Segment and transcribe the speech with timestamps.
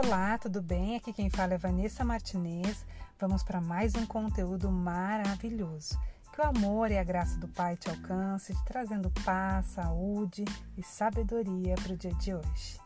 [0.00, 0.94] Olá, tudo bem?
[0.94, 2.86] Aqui quem fala é Vanessa Martinez.
[3.18, 5.98] Vamos para mais um conteúdo maravilhoso.
[6.32, 10.44] Que o amor e a graça do Pai te alcance, te trazendo paz, saúde
[10.76, 12.80] e sabedoria para o dia de hoje.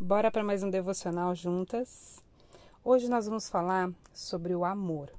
[0.00, 2.20] Bora para mais um devocional juntas?
[2.82, 5.12] Hoje nós vamos falar sobre o amor.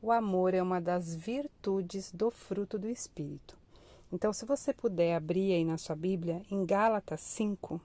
[0.00, 3.60] O amor é uma das virtudes do fruto do Espírito.
[4.12, 7.80] Então, se você puder abrir aí na sua Bíblia, em Gálatas 5,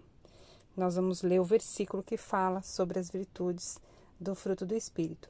[0.75, 3.79] nós vamos ler o versículo que fala sobre as virtudes
[4.19, 5.29] do fruto do Espírito.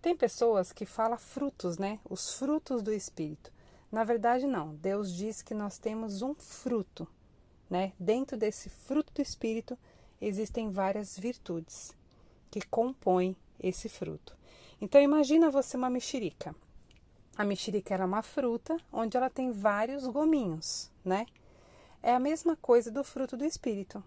[0.00, 2.00] Tem pessoas que falam frutos, né?
[2.08, 3.52] Os frutos do Espírito.
[3.92, 4.74] Na verdade, não.
[4.76, 7.06] Deus diz que nós temos um fruto,
[7.68, 7.92] né?
[8.00, 9.76] Dentro desse fruto do Espírito
[10.18, 11.94] existem várias virtudes
[12.50, 14.34] que compõem esse fruto.
[14.80, 16.56] Então, imagina você uma mexerica.
[17.40, 21.24] A mexerica é uma fruta onde ela tem vários gominhos, né?
[22.02, 24.04] É a mesma coisa do fruto do espírito.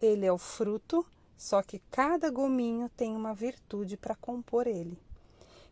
[0.00, 1.04] Ele é o fruto,
[1.36, 4.96] só que cada gominho tem uma virtude para compor ele.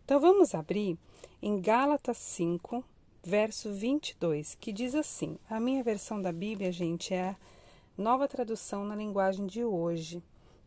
[0.04, 0.98] Então vamos abrir
[1.40, 2.82] em Gálatas 5,
[3.22, 7.36] verso 22, que diz assim: a minha versão da Bíblia, gente, é a
[7.96, 10.20] nova tradução na linguagem de hoje.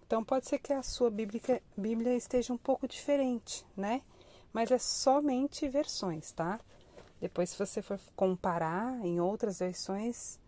[0.07, 4.01] Então pode ser que a sua Bíblia, Bíblia esteja um pouco diferente, né?
[4.53, 6.59] Mas é somente versões, tá?
[7.19, 10.39] Depois, se você for comparar em outras versões,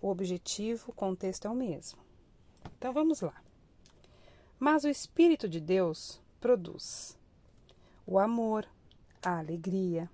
[0.00, 1.98] o objetivo, o contexto é o mesmo.
[2.76, 3.40] Então vamos lá.
[4.58, 7.18] Mas o Espírito de Deus produz
[8.06, 8.66] o amor,
[9.22, 10.10] a alegria,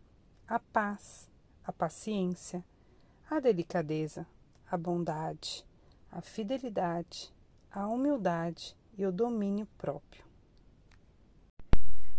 [0.47, 1.29] a paz,
[1.65, 2.65] a paciência,
[3.31, 4.27] a delicadeza,
[4.71, 5.65] a bondade,
[6.11, 7.33] a fidelidade,
[7.71, 10.28] a humildade e o domínio próprio.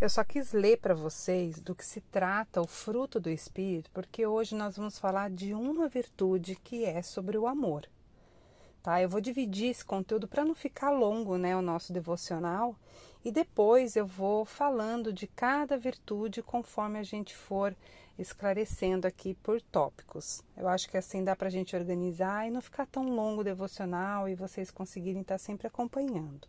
[0.02, 4.26] Eu só quis ler para vocês do que se trata o fruto do Espírito, porque
[4.26, 7.86] hoje nós vamos falar de uma virtude que é sobre o amor.
[8.82, 9.02] Tá?
[9.02, 12.78] Eu vou dividir esse conteúdo para não ficar longo, né, o nosso devocional,
[13.26, 17.76] e depois eu vou falando de cada virtude conforme a gente for
[18.18, 20.42] esclarecendo aqui por tópicos.
[20.56, 23.44] Eu acho que assim dá para a gente organizar e não ficar tão longo o
[23.44, 26.48] devocional e vocês conseguirem estar sempre acompanhando.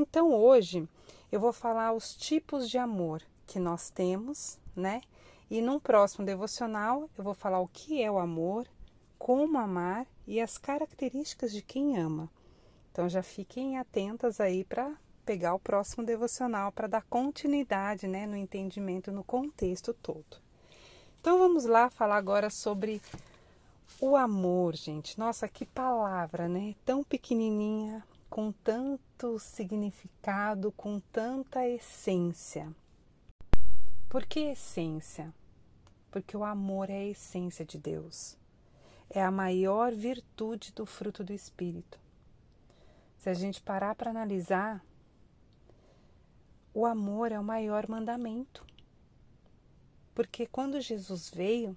[0.00, 0.88] Então hoje
[1.32, 5.00] eu vou falar os tipos de amor que nós temos, né?
[5.50, 8.68] E num próximo devocional eu vou falar o que é o amor,
[9.18, 12.30] como amar e as características de quem ama.
[12.92, 18.36] Então já fiquem atentas aí para pegar o próximo devocional para dar continuidade, né, no
[18.36, 20.36] entendimento, no contexto todo.
[21.20, 23.02] Então vamos lá falar agora sobre
[24.00, 25.18] o amor, gente.
[25.18, 26.76] Nossa, que palavra, né?
[26.84, 32.72] Tão pequenininha, com tanto significado, com tanta essência.
[34.08, 35.32] Por que essência?
[36.10, 38.36] Porque o amor é a essência de Deus.
[39.10, 41.98] É a maior virtude do fruto do Espírito.
[43.18, 44.84] Se a gente parar para analisar,
[46.74, 48.64] o amor é o maior mandamento.
[50.14, 51.76] Porque quando Jesus veio,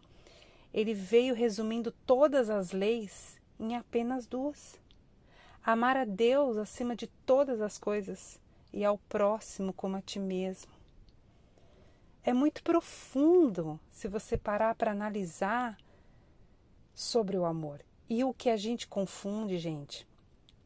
[0.73, 4.79] ele veio resumindo todas as leis em apenas duas
[5.63, 8.39] amar a Deus acima de todas as coisas
[8.73, 10.71] e ao próximo como a ti mesmo.
[12.23, 15.77] É muito profundo se você parar para analisar
[16.93, 17.81] sobre o amor.
[18.09, 20.07] E o que a gente confunde, gente,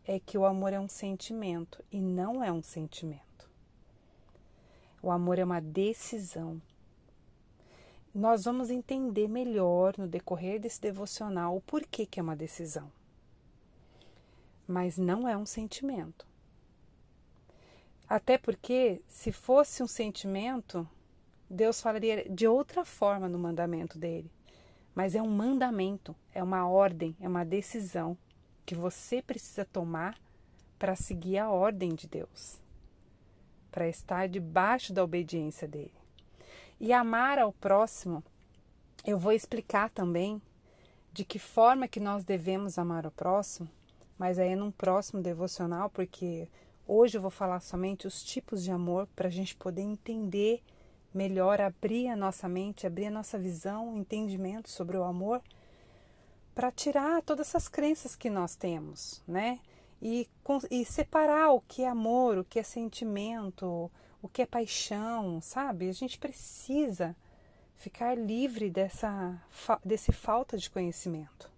[0.06, 3.50] é que o amor é um sentimento e não é um sentimento.
[5.02, 6.62] O amor é uma decisão.
[8.14, 12.92] Nós vamos entender melhor no decorrer desse devocional o porquê que é uma decisão
[14.68, 16.26] mas não é um sentimento.
[18.08, 20.88] Até porque, se fosse um sentimento,
[21.50, 24.32] Deus falaria de outra forma no mandamento dele.
[24.94, 28.18] Mas é um mandamento, é uma ordem, é uma decisão
[28.66, 30.18] que você precisa tomar
[30.80, 32.62] para seguir a ordem de Deus,
[33.72, 35.94] para estar debaixo da obediência dele.
[36.80, 38.24] E amar ao próximo,
[39.06, 40.42] eu vou explicar também
[41.12, 43.70] de que forma que nós devemos amar o próximo
[44.18, 46.48] mas aí é num próximo devocional, porque
[46.88, 50.64] hoje eu vou falar somente os tipos de amor para a gente poder entender
[51.14, 55.42] melhor, abrir a nossa mente, abrir a nossa visão, entendimento sobre o amor,
[56.54, 59.60] para tirar todas essas crenças que nós temos, né?
[60.02, 60.30] E,
[60.70, 63.90] e separar o que é amor, o que é sentimento,
[64.22, 65.90] o que é paixão, sabe?
[65.90, 67.16] A gente precisa
[67.76, 69.42] ficar livre dessa
[69.84, 71.55] desse falta de conhecimento.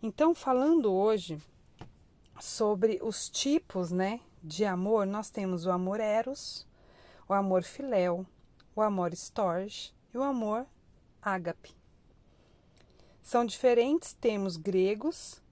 [0.00, 1.42] Então, falando hoje
[2.40, 6.64] sobre os tipos, né, de amor, nós temos o amor eros,
[7.28, 8.24] o amor filéu,
[8.76, 10.64] o amor storge e o amor
[11.20, 11.74] ágape.
[13.20, 15.42] São diferentes termos gregos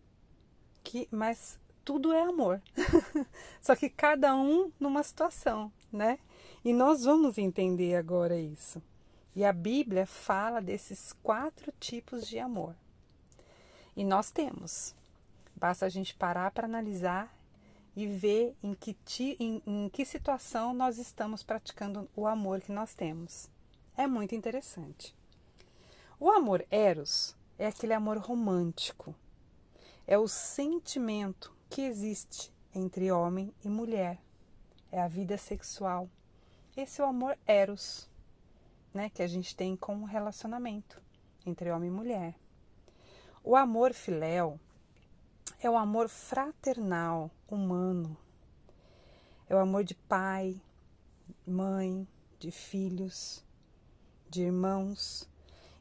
[0.85, 2.63] que, mas tudo é amor.
[3.61, 6.21] Só que cada um numa situação, né?
[6.65, 8.81] E nós vamos entender agora isso.
[9.35, 12.77] E a Bíblia fala desses quatro tipos de amor.
[13.97, 14.95] E nós temos.
[15.57, 17.35] Basta a gente parar para analisar
[17.97, 18.95] e ver em que,
[19.41, 23.49] em, em que situação nós estamos praticando o amor que nós temos.
[23.97, 25.17] É muito interessante.
[26.21, 29.15] O amor eros é aquele amor romântico.
[30.07, 34.19] É o sentimento que existe entre homem e mulher.
[34.93, 36.09] É a vida sexual.
[36.77, 38.11] Esse é o amor eros,
[38.93, 41.01] né, que a gente tem com o relacionamento
[41.47, 42.35] entre homem e mulher.
[43.49, 44.59] O amor filéu
[45.61, 48.17] é o amor fraternal, humano.
[49.49, 50.61] É o amor de pai,
[51.47, 52.09] mãe,
[52.41, 53.45] de filhos,
[54.29, 55.31] de irmãos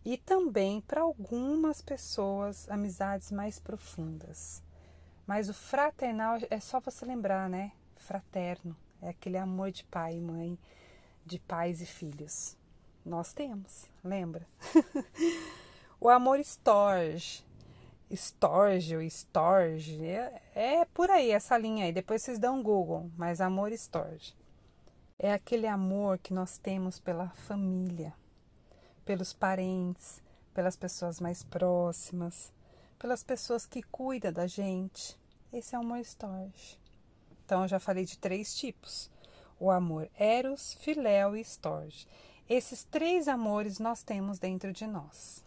[0.06, 4.62] e também para algumas pessoas amizades mais profundas.
[5.26, 7.72] Mas o fraternal é só você lembrar, né?
[7.96, 10.60] Fraterno é aquele amor de pai e mãe,
[11.26, 12.56] de pais e filhos.
[13.04, 14.48] Nós temos, lembra?
[16.00, 17.44] o amor storge
[18.10, 23.10] Storge ou Storge, é, é, por aí essa linha aí, depois vocês dão um Google,
[23.18, 24.36] mas amor Storge.
[25.18, 28.14] É aquele amor que nós temos pela família,
[29.04, 30.22] pelos parentes,
[30.54, 32.54] pelas pessoas mais próximas,
[33.00, 35.18] pelas pessoas que cuidam da gente.
[35.52, 36.80] Esse é o amor Storge.
[37.46, 39.10] Então eu já falei de três tipos:
[39.60, 42.08] o amor Eros, Filéu e Storge.
[42.48, 45.44] Esses três amores nós temos dentro de nós.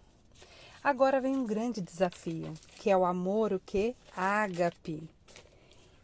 [0.89, 3.95] Agora vem um grande desafio, que é o amor o que?
[4.17, 5.07] Ágape.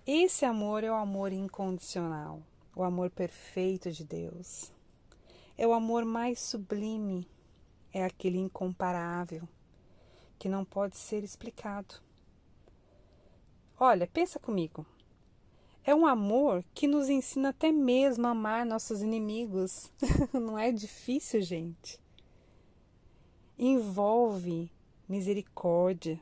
[0.06, 2.42] Esse amor é o amor incondicional,
[2.76, 4.70] o amor perfeito de Deus.
[5.56, 7.26] É o amor mais sublime,
[7.94, 9.48] é aquele incomparável,
[10.38, 11.94] que não pode ser explicado.
[13.80, 14.84] Olha, pensa comigo.
[15.82, 19.90] É um amor que nos ensina até mesmo a amar nossos inimigos.
[20.34, 22.04] não é difícil, gente
[23.58, 24.70] envolve
[25.08, 26.20] misericórdia.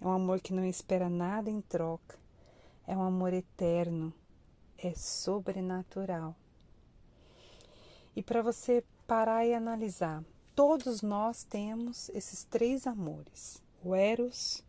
[0.00, 2.18] É um amor que não espera nada em troca.
[2.86, 4.12] É um amor eterno.
[4.78, 6.34] É sobrenatural.
[8.16, 10.24] E para você parar e analisar,
[10.54, 14.64] todos nós temos esses três amores: o Eros,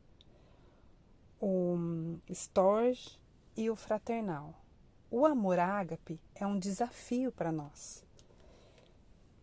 [1.40, 1.78] o
[2.30, 3.20] Storge
[3.56, 4.54] e o fraternal.
[5.10, 8.04] O amor ágape é um desafio para nós.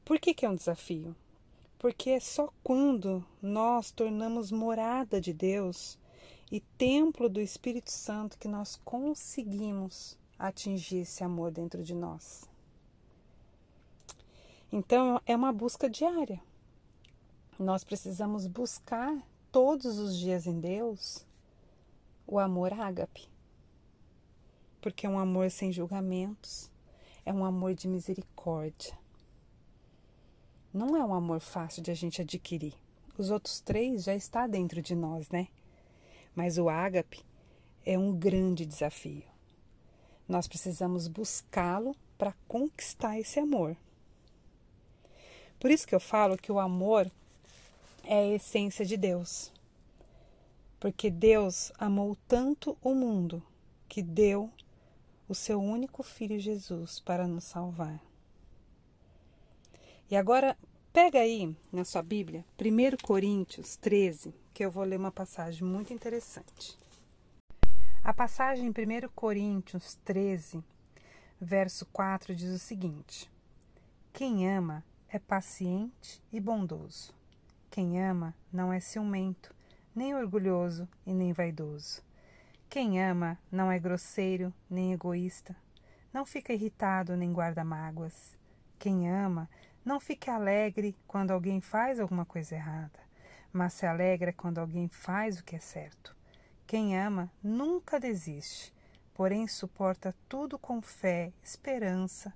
[0.05, 1.14] Por que, que é um desafio?
[1.78, 5.96] Porque é só quando nós tornamos morada de Deus
[6.50, 12.48] e templo do Espírito Santo que nós conseguimos atingir esse amor dentro de nós.
[14.72, 16.42] Então é uma busca diária.
[17.58, 19.16] Nós precisamos buscar
[19.52, 21.24] todos os dias em Deus
[22.26, 23.28] o amor ágape.
[24.81, 26.70] Porque é um amor sem julgamentos,
[27.24, 28.96] é um amor de misericórdia
[30.73, 32.75] não é um amor fácil de a gente adquirir.
[33.17, 35.49] Os outros três já está dentro de nós, né?
[36.35, 37.25] Mas o ágape
[37.85, 39.25] é um grande desafio.
[40.29, 43.76] Nós precisamos buscá-lo para conquistar esse amor.
[45.59, 47.11] Por isso que eu falo que o amor
[48.05, 49.50] é a essência de Deus.
[50.79, 53.43] Porque Deus amou tanto o mundo
[53.89, 54.51] que deu
[55.29, 58.07] o seu único filho Jesus para nos salvar.
[60.10, 60.56] E agora
[60.91, 65.93] pega aí na sua Bíblia 1 Coríntios 13, que eu vou ler uma passagem muito
[65.93, 66.79] interessante.
[68.03, 70.65] A passagem em 1 Coríntios 13,
[71.38, 73.31] verso 4 diz o seguinte:
[74.10, 77.12] Quem ama é paciente e bondoso.
[77.70, 79.55] Quem ama não é ciumento,
[79.94, 82.03] nem orgulhoso e nem vaidoso.
[82.70, 85.55] Quem ama não é grosseiro nem egoísta,
[86.15, 88.38] não fica irritado nem guarda mágoas.
[88.79, 89.50] Quem ama
[89.88, 93.00] não fique alegre quando alguém faz alguma coisa errada,
[93.50, 96.14] mas se alegra quando alguém faz o que é certo.
[96.66, 98.70] Quem ama nunca desiste,
[99.14, 102.34] porém suporta tudo com fé, esperança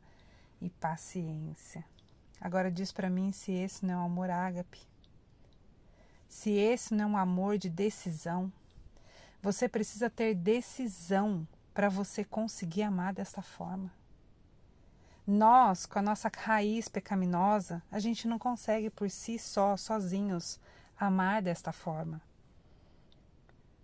[0.62, 1.84] e paciência.
[2.40, 4.80] Agora diz para mim se esse não é um amor ágape.
[6.26, 8.50] Se esse não é um amor de decisão.
[9.42, 13.92] Você precisa ter decisão para você conseguir amar desta forma.
[15.26, 20.58] Nós, com a nossa raiz pecaminosa, a gente não consegue por si só, sozinhos,
[20.98, 22.20] amar desta forma.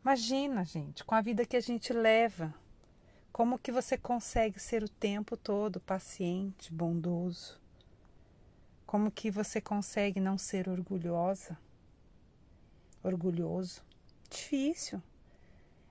[0.02, 2.52] Imagina, gente, com a vida que a gente leva,
[3.32, 7.60] como que você consegue ser o tempo todo paciente, bondoso?
[8.84, 11.56] Como que você consegue não ser orgulhosa?
[13.00, 13.80] Orgulhoso?
[14.28, 15.00] Difícil.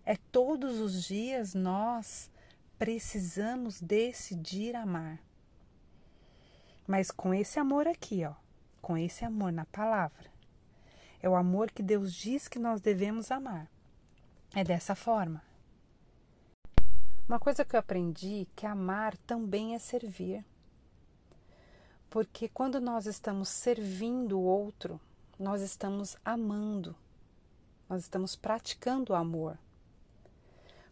[0.05, 2.29] É todos os dias nós
[2.77, 5.26] precisamos decidir amar.
[6.87, 8.33] Mas com esse amor aqui, ó,
[8.81, 10.31] com esse amor na palavra.
[11.21, 13.69] É o amor que Deus diz que nós devemos amar.
[14.55, 15.43] É dessa forma.
[17.27, 20.45] Uma coisa que eu aprendi que amar também é servir.
[22.09, 24.97] Porque quando nós estamos servindo o outro,
[25.37, 26.95] nós estamos amando.
[27.89, 29.59] Nós estamos praticando o amor.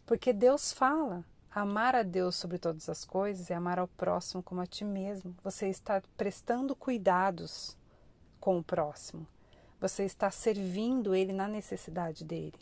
[0.04, 1.24] Porque Deus fala:
[1.56, 5.34] amar a Deus sobre todas as coisas é amar ao próximo como a ti mesmo.
[5.42, 7.74] Você está prestando cuidados
[8.38, 9.26] com o próximo.
[9.80, 12.58] Você está servindo ele na necessidade dele.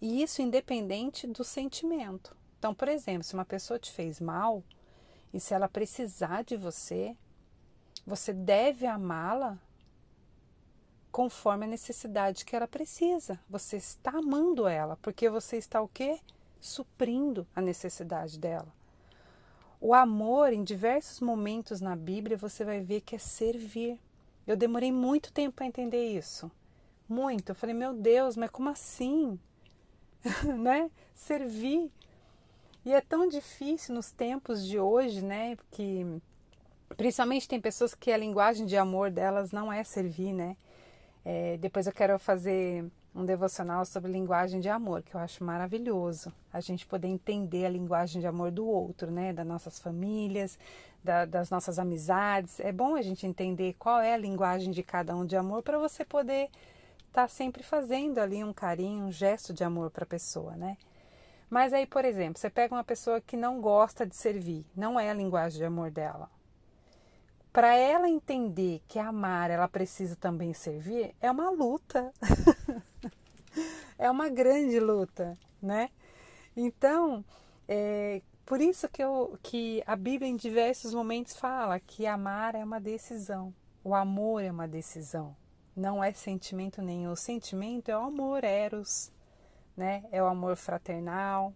[0.00, 2.34] E isso independente do sentimento.
[2.58, 4.64] Então, por exemplo, se uma pessoa te fez mal
[5.30, 7.14] e se ela precisar de você,
[8.06, 9.58] você deve amá-la
[11.12, 13.38] conforme a necessidade que ela precisa.
[13.50, 16.18] Você está amando ela, porque você está o quê?
[16.60, 18.72] Suprindo a necessidade dela.
[19.80, 24.00] O amor, em diversos momentos na Bíblia, você vai ver que é servir.
[24.46, 26.50] Eu demorei muito tempo para entender isso.
[27.08, 27.50] Muito.
[27.50, 29.38] Eu falei, meu Deus, mas como assim?
[30.58, 30.90] né?
[31.14, 31.92] Servir.
[32.84, 35.56] E é tão difícil nos tempos de hoje, né?
[35.70, 36.20] Que
[36.96, 40.56] principalmente tem pessoas que a linguagem de amor delas não é servir, né?
[41.24, 46.32] É, depois eu quero fazer um devocional sobre linguagem de amor, que eu acho maravilhoso.
[46.52, 49.32] A gente poder entender a linguagem de amor do outro, né?
[49.32, 50.58] Das nossas famílias,
[51.02, 52.60] da, das nossas amizades.
[52.60, 55.78] É bom a gente entender qual é a linguagem de cada um de amor para
[55.78, 56.48] você poder
[57.08, 60.76] estar tá sempre fazendo ali um carinho, um gesto de amor para a pessoa, né?
[61.50, 65.10] Mas aí, por exemplo, você pega uma pessoa que não gosta de servir, não é
[65.10, 66.30] a linguagem de amor dela.
[67.52, 72.12] Para ela entender que amar ela precisa também servir, é uma luta.
[73.98, 75.90] é uma grande luta, né?
[76.56, 77.24] Então,
[77.66, 82.64] é, por isso que, eu, que a Bíblia em diversos momentos fala que amar é
[82.64, 85.36] uma decisão, o amor é uma decisão,
[85.78, 87.12] não é sentimento nenhum.
[87.12, 89.12] O sentimento é o amor, eros,
[89.76, 90.04] né?
[90.10, 91.54] É o amor fraternal,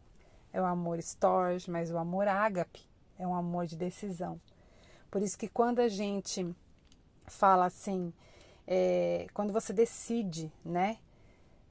[0.53, 4.41] é o amor storge, mas o amor ágape é um amor de decisão.
[5.11, 6.55] Por isso que quando a gente
[7.27, 8.13] fala assim,
[8.67, 10.99] é, quando você decide, né?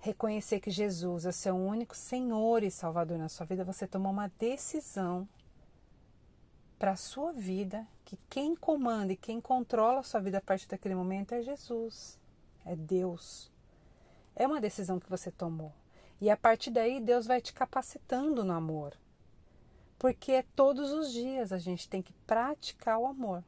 [0.02, 4.32] Reconhecer que Jesus é seu único Senhor e Salvador na sua vida, você tomou uma
[4.40, 5.30] decisão
[6.78, 10.68] para a sua vida, que quem comanda e quem controla a sua vida a partir
[10.68, 12.20] daquele momento é Jesus,
[12.66, 13.52] é Deus.
[14.36, 15.72] É uma decisão que você tomou.
[16.20, 18.98] E a partir daí Deus vai te capacitando no amor.
[20.00, 23.44] Porque é todos os dias a gente tem que praticar o amor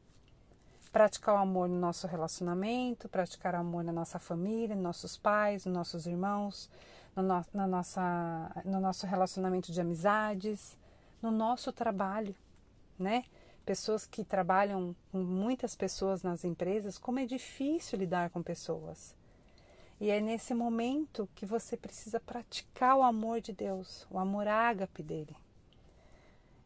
[0.94, 5.66] praticar o amor no nosso relacionamento, praticar o amor na nossa família, nos nossos pais,
[5.66, 6.70] nos nossos irmãos,
[7.16, 10.78] no, no, na nossa, no nosso relacionamento de amizades,
[11.20, 12.36] no nosso trabalho,
[12.98, 13.26] né?
[13.66, 19.16] Pessoas que trabalham com muitas pessoas nas empresas, como é difícil lidar com pessoas.
[20.00, 25.02] E é nesse momento que você precisa praticar o amor de Deus, o amor ágape
[25.02, 25.36] dele.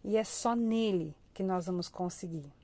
[0.03, 2.56] E é só nele que nós vamos conseguir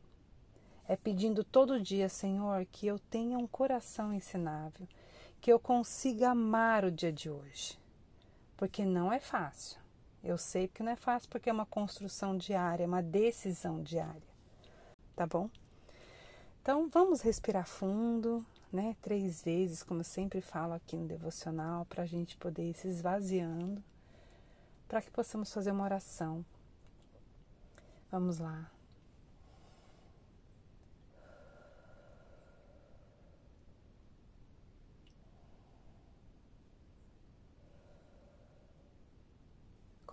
[0.88, 4.88] é pedindo todo dia, Senhor, que eu tenha um coração ensinável,
[5.40, 7.80] que eu consiga amar o dia de hoje.
[8.58, 9.80] Porque não é fácil.
[10.24, 14.22] Eu sei que não é fácil porque é uma construção diária, uma decisão diária.
[15.16, 15.50] Tá bom?
[16.62, 18.96] Então vamos respirar fundo, né?
[19.02, 22.88] Três vezes, como eu sempre falo aqui no devocional, para a gente poder ir se
[22.88, 23.84] esvaziando,
[24.88, 26.46] para que possamos fazer uma oração.
[28.10, 28.73] Vamos lá.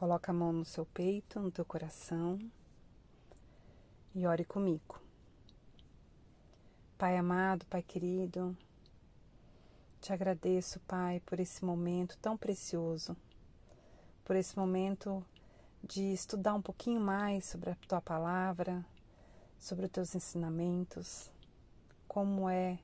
[0.01, 2.39] Coloca a mão no seu peito, no teu coração
[4.15, 4.99] e ore comigo.
[6.97, 8.57] Pai amado, Pai querido,
[10.01, 13.15] te agradeço, Pai, por esse momento tão precioso,
[14.25, 15.23] por esse momento
[15.85, 18.83] de estudar um pouquinho mais sobre a tua palavra,
[19.59, 21.31] sobre os teus ensinamentos,
[22.09, 22.79] como é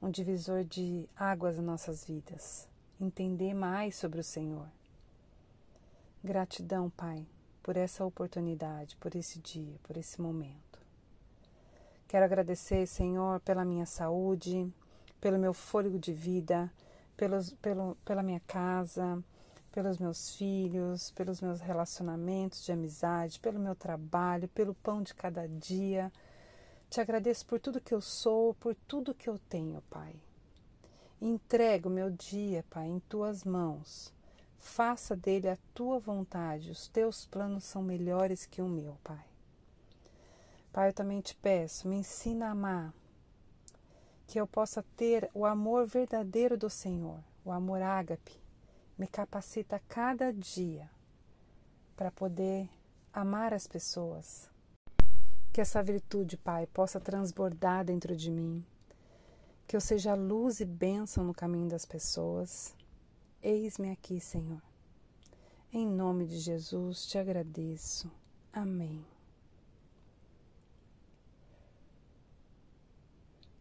[0.00, 2.68] um divisor de águas nas nossas vidas,
[3.00, 4.68] entender mais sobre o Senhor.
[6.24, 7.26] Gratidão, Pai,
[7.62, 10.80] por essa oportunidade, por esse dia, por esse momento.
[12.08, 14.72] Quero agradecer, Senhor, pela minha saúde,
[15.20, 16.72] pelo meu fôlego de vida,
[17.14, 19.22] pelos, pelo, pela minha casa,
[19.70, 25.46] pelos meus filhos, pelos meus relacionamentos de amizade, pelo meu trabalho, pelo pão de cada
[25.46, 26.10] dia.
[26.88, 30.16] Te agradeço por tudo que eu sou, por tudo que eu tenho, Pai.
[31.20, 34.14] Entrego meu dia, Pai, em tuas mãos
[34.64, 39.24] Faça dele a tua vontade, os teus planos são melhores que o meu, Pai.
[40.72, 42.94] Pai, eu também te peço, me ensina a amar,
[44.26, 48.32] que eu possa ter o amor verdadeiro do Senhor, o amor ágape,
[48.98, 50.90] me capacita cada dia
[51.94, 52.68] para poder
[53.12, 54.50] amar as pessoas.
[55.52, 58.64] Que essa virtude, Pai, possa transbordar dentro de mim.
[59.68, 62.74] Que eu seja luz e bênção no caminho das pessoas.
[63.46, 64.62] Eis-me aqui, Senhor.
[65.70, 68.10] Em nome de Jesus te agradeço.
[68.50, 69.04] Amém.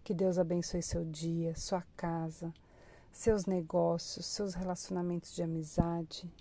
[0.05, 2.53] Que Deus abençoe seu dia, sua casa,
[3.11, 6.31] seus negócios, seus relacionamentos de amizade.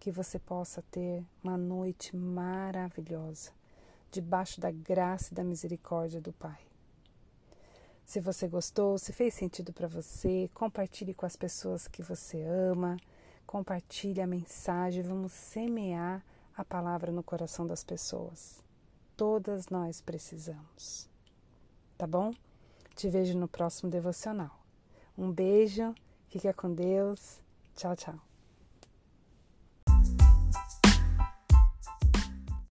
[0.00, 3.52] Que você possa ter uma noite maravilhosa,
[4.10, 6.73] debaixo da graça e da misericórdia do Pai.
[8.04, 12.96] Se você gostou, se fez sentido para você, compartilhe com as pessoas que você ama,
[13.46, 16.22] compartilhe a mensagem, vamos semear
[16.56, 18.62] a palavra no coração das pessoas.
[19.16, 21.08] Todas nós precisamos.
[21.96, 22.32] Tá bom?
[22.94, 24.60] Te vejo no próximo devocional.
[25.16, 25.94] Um beijo,
[26.28, 27.40] fica com Deus.
[27.74, 28.23] Tchau, tchau.